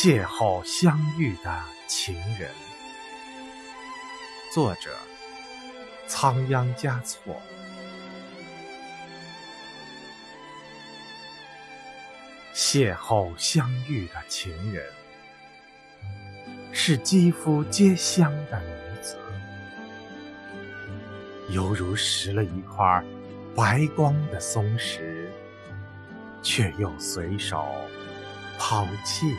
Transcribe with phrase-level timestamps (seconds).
[0.00, 2.48] 邂逅相遇的情人。
[4.54, 4.96] 作者
[6.06, 7.34] 仓央嘉措。
[12.54, 14.86] 邂逅相遇的情人。
[16.70, 19.16] 是肌肤皆香的女子。
[21.48, 23.04] 犹如拾了一块
[23.56, 25.28] 白光的松石
[26.40, 27.66] 却又随手
[28.60, 29.34] 抛弃